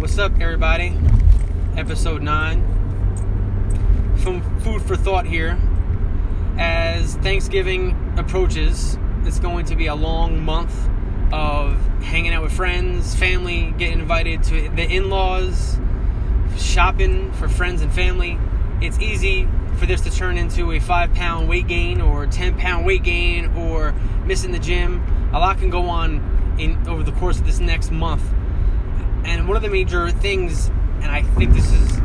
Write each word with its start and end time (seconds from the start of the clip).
What's 0.00 0.16
up, 0.16 0.32
everybody? 0.40 0.96
Episode 1.76 2.22
9. 2.22 4.16
From 4.22 4.40
food 4.60 4.80
for 4.80 4.96
thought 4.96 5.26
here. 5.26 5.58
As 6.56 7.16
Thanksgiving 7.16 8.14
approaches, 8.16 8.96
it's 9.24 9.38
going 9.38 9.66
to 9.66 9.76
be 9.76 9.88
a 9.88 9.94
long 9.94 10.42
month 10.42 10.74
of 11.34 11.78
hanging 12.02 12.32
out 12.32 12.42
with 12.42 12.52
friends, 12.52 13.14
family, 13.14 13.74
getting 13.76 13.98
invited 13.98 14.42
to 14.44 14.70
the 14.70 14.90
in 14.90 15.10
laws, 15.10 15.78
shopping 16.56 17.30
for 17.32 17.46
friends 17.50 17.82
and 17.82 17.92
family. 17.92 18.38
It's 18.80 18.98
easy 19.00 19.46
for 19.76 19.84
this 19.84 20.00
to 20.00 20.10
turn 20.10 20.38
into 20.38 20.72
a 20.72 20.80
five 20.80 21.12
pound 21.12 21.46
weight 21.46 21.66
gain 21.66 22.00
or 22.00 22.26
10 22.26 22.56
pound 22.56 22.86
weight 22.86 23.02
gain 23.02 23.54
or 23.54 23.94
missing 24.24 24.52
the 24.52 24.60
gym. 24.60 25.04
A 25.34 25.38
lot 25.38 25.58
can 25.58 25.68
go 25.68 25.90
on 25.90 26.56
in 26.58 26.88
over 26.88 27.02
the 27.02 27.12
course 27.12 27.38
of 27.38 27.44
this 27.44 27.60
next 27.60 27.90
month. 27.90 28.22
And 29.24 29.46
one 29.46 29.56
of 29.56 29.62
the 29.62 29.68
major 29.68 30.10
things, 30.10 30.68
and 31.00 31.10
I 31.10 31.22
think 31.22 31.52
this 31.52 31.72
is 31.72 31.98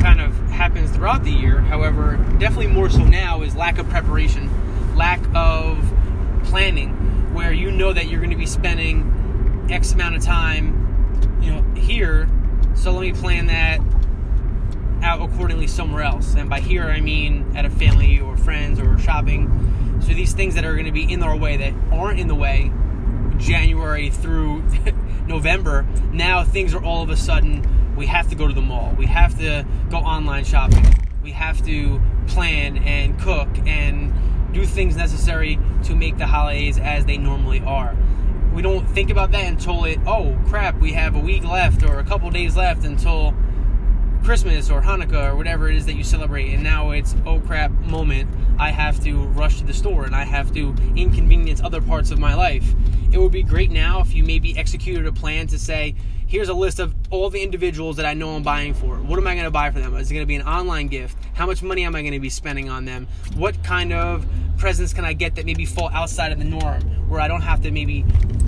kind 0.00 0.20
of 0.20 0.36
happens 0.50 0.90
throughout 0.90 1.24
the 1.24 1.30
year, 1.30 1.60
however, 1.60 2.16
definitely 2.38 2.66
more 2.68 2.90
so 2.90 3.04
now, 3.04 3.42
is 3.42 3.56
lack 3.56 3.78
of 3.78 3.88
preparation, 3.88 4.50
lack 4.96 5.20
of 5.34 5.78
planning, 6.44 6.90
where 7.34 7.52
you 7.52 7.70
know 7.70 7.92
that 7.92 8.08
you're 8.08 8.20
going 8.20 8.30
to 8.30 8.36
be 8.36 8.46
spending 8.46 9.66
X 9.70 9.92
amount 9.92 10.16
of 10.16 10.22
time, 10.22 11.38
you 11.40 11.52
know, 11.52 11.62
here. 11.74 12.28
So 12.74 12.92
let 12.92 13.00
me 13.00 13.12
plan 13.12 13.46
that 13.46 13.80
out 15.02 15.20
accordingly 15.20 15.66
somewhere 15.66 16.02
else. 16.02 16.34
And 16.34 16.48
by 16.48 16.60
here, 16.60 16.84
I 16.84 17.00
mean 17.00 17.56
at 17.56 17.64
a 17.64 17.70
family 17.70 18.20
or 18.20 18.36
friends 18.36 18.80
or 18.80 18.98
shopping. 18.98 20.00
So 20.00 20.08
these 20.12 20.32
things 20.32 20.54
that 20.54 20.64
are 20.64 20.74
going 20.74 20.86
to 20.86 20.92
be 20.92 21.10
in 21.10 21.22
our 21.22 21.36
way 21.36 21.56
that 21.56 21.72
aren't 21.92 22.20
in 22.20 22.28
the 22.28 22.34
way 22.34 22.72
January 23.36 24.10
through 24.10 24.62
November, 25.26 25.86
now 26.12 26.44
things 26.44 26.74
are 26.74 26.82
all 26.82 27.02
of 27.02 27.10
a 27.10 27.16
sudden 27.16 27.66
we 27.96 28.06
have 28.06 28.28
to 28.28 28.34
go 28.34 28.46
to 28.46 28.54
the 28.54 28.60
mall. 28.60 28.94
We 28.98 29.06
have 29.06 29.38
to 29.38 29.64
go 29.90 29.98
online 29.98 30.44
shopping. 30.44 30.84
We 31.22 31.30
have 31.32 31.64
to 31.66 32.00
plan 32.26 32.78
and 32.78 33.18
cook 33.18 33.48
and 33.66 34.12
do 34.52 34.64
things 34.64 34.96
necessary 34.96 35.58
to 35.84 35.94
make 35.94 36.18
the 36.18 36.26
holidays 36.26 36.78
as 36.78 37.04
they 37.06 37.16
normally 37.16 37.60
are. 37.60 37.96
We 38.52 38.62
don't 38.62 38.86
think 38.90 39.10
about 39.10 39.32
that 39.32 39.44
until 39.46 39.84
it, 39.84 39.98
oh 40.06 40.38
crap, 40.46 40.78
we 40.78 40.92
have 40.92 41.16
a 41.16 41.20
week 41.20 41.44
left 41.44 41.82
or 41.82 41.98
a 41.98 42.04
couple 42.04 42.30
days 42.30 42.56
left 42.56 42.84
until 42.84 43.34
Christmas 44.24 44.70
or 44.70 44.80
Hanukkah 44.80 45.32
or 45.32 45.36
whatever 45.36 45.68
it 45.68 45.76
is 45.76 45.84
that 45.84 45.96
you 45.96 46.02
celebrate, 46.02 46.54
and 46.54 46.62
now 46.62 46.92
it's 46.92 47.14
oh 47.26 47.40
crap 47.40 47.70
moment. 47.72 48.26
I 48.58 48.70
have 48.70 48.98
to 49.04 49.18
rush 49.18 49.58
to 49.58 49.64
the 49.64 49.74
store 49.74 50.06
and 50.06 50.16
I 50.16 50.24
have 50.24 50.50
to 50.54 50.74
inconvenience 50.96 51.60
other 51.60 51.82
parts 51.82 52.10
of 52.10 52.18
my 52.18 52.34
life. 52.34 52.74
It 53.12 53.18
would 53.18 53.32
be 53.32 53.42
great 53.42 53.70
now 53.70 54.00
if 54.00 54.14
you 54.14 54.24
maybe 54.24 54.56
executed 54.56 55.06
a 55.06 55.12
plan 55.12 55.46
to 55.48 55.58
say, 55.58 55.94
here's 56.26 56.48
a 56.48 56.54
list 56.54 56.78
of 56.78 56.94
all 57.10 57.28
the 57.28 57.42
individuals 57.42 57.96
that 57.96 58.06
I 58.06 58.14
know 58.14 58.30
I'm 58.30 58.42
buying 58.42 58.72
for. 58.72 58.96
What 58.96 59.18
am 59.18 59.26
I 59.26 59.34
going 59.34 59.44
to 59.44 59.50
buy 59.50 59.70
for 59.70 59.78
them? 59.78 59.94
Is 59.96 60.10
it 60.10 60.14
going 60.14 60.22
to 60.22 60.26
be 60.26 60.36
an 60.36 60.46
online 60.46 60.88
gift? 60.88 61.18
How 61.34 61.44
much 61.44 61.62
money 61.62 61.84
am 61.84 61.94
I 61.94 62.00
going 62.00 62.14
to 62.14 62.20
be 62.20 62.30
spending 62.30 62.70
on 62.70 62.86
them? 62.86 63.06
What 63.36 63.62
kind 63.62 63.92
of 63.92 64.26
presents 64.56 64.94
can 64.94 65.04
I 65.04 65.12
get 65.12 65.34
that 65.34 65.44
maybe 65.44 65.66
fall 65.66 65.90
outside 65.92 66.32
of 66.32 66.38
the 66.38 66.46
norm 66.46 66.80
where 67.10 67.20
I 67.20 67.28
don't 67.28 67.42
have 67.42 67.60
to 67.62 67.70
maybe 67.70 68.06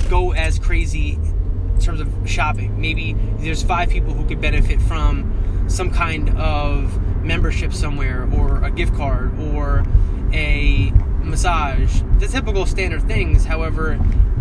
go 0.08 0.32
as 0.32 0.58
crazy 0.58 1.12
in 1.12 1.78
terms 1.80 2.00
of 2.00 2.08
shopping? 2.24 2.80
Maybe 2.80 3.14
there's 3.40 3.62
five 3.62 3.90
people 3.90 4.14
who 4.14 4.24
could 4.26 4.40
benefit 4.40 4.80
from 4.80 5.36
some 5.68 5.90
kind 5.90 6.30
of 6.38 7.02
membership 7.22 7.72
somewhere 7.72 8.28
or 8.32 8.64
a 8.64 8.70
gift 8.70 8.94
card 8.94 9.38
or 9.40 9.84
a 10.32 10.90
massage. 11.22 12.02
The 12.18 12.28
typical 12.28 12.66
standard 12.66 13.02
things 13.02 13.44
however 13.44 13.98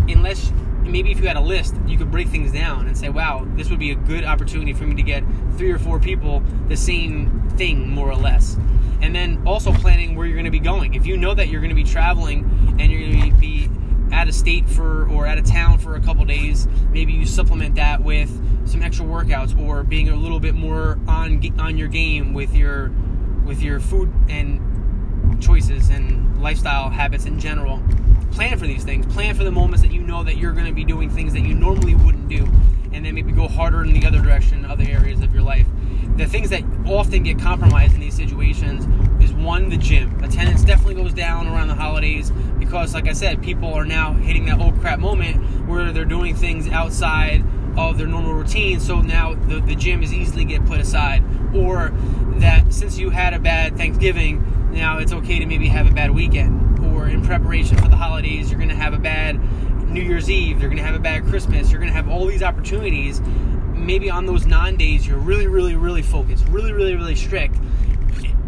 unless 0.08 0.52
maybe 0.82 1.10
if 1.10 1.18
you 1.18 1.26
had 1.26 1.36
a 1.36 1.40
list 1.40 1.74
you 1.86 1.98
could 1.98 2.12
break 2.12 2.28
things 2.28 2.52
down 2.52 2.86
and 2.86 2.96
say 2.96 3.08
wow 3.08 3.44
this 3.56 3.70
would 3.70 3.80
be 3.80 3.90
a 3.90 3.96
good 3.96 4.24
opportunity 4.24 4.72
for 4.72 4.84
me 4.84 4.94
to 4.94 5.02
get 5.02 5.24
three 5.56 5.72
or 5.72 5.80
four 5.80 5.98
people 5.98 6.44
the 6.68 6.76
same 6.76 7.42
thing 7.56 7.88
more 7.90 8.10
or 8.10 8.16
less. 8.16 8.56
And 9.00 9.14
then 9.14 9.42
also 9.46 9.72
planning 9.72 10.14
where 10.14 10.26
you're 10.26 10.36
going 10.36 10.46
to 10.46 10.50
be 10.50 10.58
going. 10.58 10.94
If 10.94 11.06
you 11.06 11.16
know 11.16 11.34
that 11.34 11.48
you're 11.48 11.60
going 11.60 11.70
to 11.70 11.76
be 11.76 11.84
traveling 11.84 12.76
and 12.78 12.90
you're 12.90 13.00
going 13.00 13.20
to 13.20 13.34
be 13.34 13.35
out 14.26 14.30
of 14.30 14.34
state 14.34 14.68
for 14.68 15.08
or 15.08 15.24
out 15.24 15.38
of 15.38 15.44
town 15.44 15.78
for 15.78 15.94
a 15.94 16.00
couple 16.00 16.24
days 16.24 16.66
maybe 16.90 17.12
you 17.12 17.24
supplement 17.24 17.76
that 17.76 18.02
with 18.02 18.28
some 18.68 18.82
extra 18.82 19.06
workouts 19.06 19.56
or 19.56 19.84
being 19.84 20.08
a 20.08 20.16
little 20.16 20.40
bit 20.40 20.54
more 20.54 20.98
on 21.06 21.40
on 21.60 21.78
your 21.78 21.86
game 21.86 22.34
with 22.34 22.52
your 22.52 22.90
with 23.44 23.62
your 23.62 23.78
food 23.78 24.12
and 24.28 24.60
choices 25.40 25.90
and 25.90 26.42
lifestyle 26.42 26.90
habits 26.90 27.24
in 27.24 27.38
general. 27.38 27.80
Plan 28.32 28.58
for 28.58 28.66
these 28.66 28.82
things. 28.82 29.06
Plan 29.14 29.36
for 29.36 29.44
the 29.44 29.52
moments 29.52 29.82
that 29.82 29.92
you 29.92 30.02
know 30.02 30.24
that 30.24 30.36
you're 30.36 30.52
going 30.52 30.66
to 30.66 30.72
be 30.72 30.84
doing 30.84 31.08
things 31.08 31.32
that 31.32 31.42
you 31.42 31.54
normally 31.54 31.94
wouldn't 31.94 32.28
do, 32.28 32.44
and 32.92 33.04
then 33.04 33.14
maybe 33.14 33.30
go 33.30 33.46
harder 33.46 33.84
in 33.84 33.92
the 33.92 34.04
other 34.04 34.20
direction, 34.20 34.64
other 34.64 34.84
areas 34.88 35.22
of 35.22 35.32
your 35.32 35.44
life. 35.44 35.66
The 36.16 36.26
things 36.26 36.48
that 36.50 36.62
often 36.86 37.24
get 37.24 37.38
compromised 37.38 37.94
in 37.94 38.00
these 38.00 38.16
situations 38.16 38.86
is 39.22 39.32
one, 39.32 39.68
the 39.68 39.76
gym. 39.76 40.22
Attendance 40.24 40.64
definitely 40.64 40.94
goes 40.94 41.12
down 41.12 41.46
around 41.46 41.68
the 41.68 41.74
holidays 41.74 42.30
because, 42.58 42.94
like 42.94 43.06
I 43.06 43.12
said, 43.12 43.42
people 43.42 43.72
are 43.74 43.84
now 43.84 44.14
hitting 44.14 44.46
that 44.46 44.58
oh 44.58 44.72
crap 44.80 44.98
moment 44.98 45.68
where 45.68 45.92
they're 45.92 46.04
doing 46.06 46.34
things 46.34 46.68
outside 46.68 47.44
of 47.76 47.98
their 47.98 48.06
normal 48.06 48.32
routine. 48.32 48.80
So 48.80 49.02
now 49.02 49.34
the, 49.34 49.60
the 49.60 49.74
gym 49.74 50.02
is 50.02 50.14
easily 50.14 50.46
get 50.46 50.64
put 50.64 50.80
aside. 50.80 51.22
Or 51.54 51.92
that 52.38 52.72
since 52.72 52.98
you 52.98 53.10
had 53.10 53.34
a 53.34 53.38
bad 53.38 53.76
Thanksgiving, 53.76 54.72
now 54.72 54.98
it's 54.98 55.12
okay 55.12 55.38
to 55.38 55.46
maybe 55.46 55.68
have 55.68 55.86
a 55.86 55.92
bad 55.92 56.12
weekend. 56.12 56.78
Or 56.94 57.08
in 57.08 57.22
preparation 57.22 57.76
for 57.76 57.88
the 57.88 57.96
holidays, 57.96 58.50
you're 58.50 58.58
going 58.58 58.70
to 58.70 58.74
have 58.74 58.94
a 58.94 58.98
bad 58.98 59.38
New 59.88 60.02
Year's 60.02 60.30
Eve. 60.30 60.60
You're 60.60 60.70
going 60.70 60.78
to 60.78 60.84
have 60.84 60.94
a 60.94 61.00
bad 61.00 61.24
Christmas. 61.26 61.70
You're 61.70 61.80
going 61.80 61.92
to 61.92 61.96
have 61.96 62.08
all 62.08 62.26
these 62.26 62.42
opportunities. 62.42 63.20
Maybe 63.76 64.10
on 64.10 64.26
those 64.26 64.46
non 64.46 64.76
days, 64.76 65.06
you're 65.06 65.18
really, 65.18 65.46
really, 65.46 65.76
really 65.76 66.02
focused, 66.02 66.46
really, 66.48 66.72
really, 66.72 66.96
really 66.96 67.14
strict. 67.14 67.56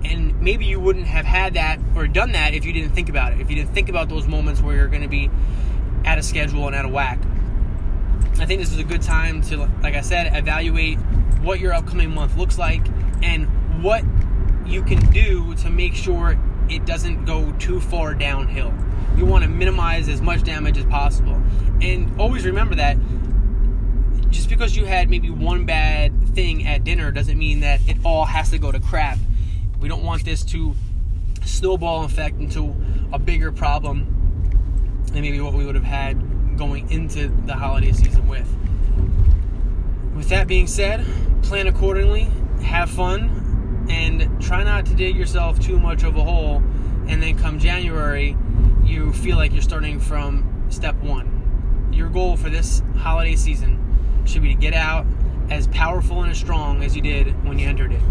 And 0.04 0.40
maybe 0.40 0.64
you 0.64 0.80
wouldn't 0.80 1.06
have 1.06 1.24
had 1.24 1.54
that 1.54 1.78
or 1.94 2.06
done 2.06 2.32
that 2.32 2.54
if 2.54 2.64
you 2.64 2.72
didn't 2.72 2.92
think 2.92 3.08
about 3.08 3.32
it. 3.32 3.40
If 3.40 3.50
you 3.50 3.56
didn't 3.56 3.74
think 3.74 3.88
about 3.88 4.08
those 4.08 4.26
moments 4.26 4.60
where 4.60 4.74
you're 4.74 4.88
going 4.88 5.02
to 5.02 5.08
be 5.08 5.30
out 6.04 6.18
of 6.18 6.24
schedule 6.24 6.66
and 6.66 6.74
out 6.74 6.84
of 6.84 6.90
whack. 6.90 7.18
I 8.38 8.46
think 8.46 8.60
this 8.60 8.72
is 8.72 8.78
a 8.78 8.84
good 8.84 9.02
time 9.02 9.42
to, 9.42 9.68
like 9.82 9.94
I 9.94 10.00
said, 10.00 10.34
evaluate 10.36 10.98
what 11.42 11.60
your 11.60 11.74
upcoming 11.74 12.14
month 12.14 12.36
looks 12.36 12.56
like 12.56 12.86
and 13.22 13.82
what 13.82 14.04
you 14.66 14.82
can 14.82 15.10
do 15.10 15.54
to 15.56 15.70
make 15.70 15.94
sure 15.94 16.38
it 16.68 16.84
doesn't 16.84 17.24
go 17.24 17.52
too 17.58 17.80
far 17.80 18.14
downhill. 18.14 18.72
You 19.16 19.26
want 19.26 19.42
to 19.42 19.50
minimize 19.50 20.08
as 20.08 20.20
much 20.20 20.44
damage 20.44 20.78
as 20.78 20.84
possible. 20.84 21.42
And 21.80 22.20
always 22.20 22.46
remember 22.46 22.76
that 22.76 22.96
just 24.30 24.48
because 24.48 24.76
you 24.76 24.84
had 24.84 25.08
maybe 25.08 25.30
one 25.30 25.64
bad 25.64 26.12
thing 26.34 26.66
at 26.66 26.84
dinner 26.84 27.10
doesn't 27.10 27.38
mean 27.38 27.60
that 27.60 27.80
it 27.88 27.96
all 28.04 28.24
has 28.24 28.50
to 28.50 28.58
go 28.58 28.70
to 28.70 28.80
crap. 28.80 29.18
We 29.80 29.88
don't 29.88 30.02
want 30.02 30.24
this 30.24 30.44
to 30.46 30.74
snowball 31.44 32.04
effect 32.04 32.38
into 32.38 32.74
a 33.12 33.18
bigger 33.18 33.52
problem 33.52 35.04
than 35.12 35.22
maybe 35.22 35.40
what 35.40 35.54
we 35.54 35.64
would 35.64 35.74
have 35.74 35.84
had 35.84 36.56
going 36.58 36.90
into 36.90 37.28
the 37.46 37.54
holiday 37.54 37.92
season 37.92 38.28
with. 38.28 38.48
With 40.14 40.28
that 40.28 40.46
being 40.46 40.66
said, 40.66 41.06
plan 41.42 41.68
accordingly, 41.68 42.28
have 42.62 42.90
fun, 42.90 43.86
and 43.88 44.42
try 44.42 44.64
not 44.64 44.84
to 44.86 44.94
dig 44.94 45.16
yourself 45.16 45.58
too 45.60 45.78
much 45.78 46.02
of 46.02 46.16
a 46.16 46.22
hole. 46.22 46.62
And 47.06 47.22
then 47.22 47.38
come 47.38 47.58
January, 47.58 48.36
you 48.84 49.12
feel 49.12 49.36
like 49.36 49.52
you're 49.52 49.62
starting 49.62 49.98
from 49.98 50.66
step 50.68 50.96
one. 50.96 51.88
Your 51.92 52.08
goal 52.08 52.36
for 52.36 52.50
this 52.50 52.82
holiday 52.96 53.36
season 53.36 53.77
should 54.28 54.42
be 54.42 54.54
to 54.54 54.60
get 54.60 54.74
out 54.74 55.06
as 55.50 55.66
powerful 55.68 56.22
and 56.22 56.30
as 56.30 56.38
strong 56.38 56.82
as 56.82 56.94
you 56.94 57.02
did 57.02 57.44
when 57.44 57.58
you 57.58 57.66
entered 57.66 57.92
it. 57.92 58.02